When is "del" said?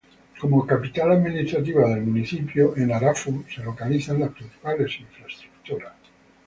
1.89-2.01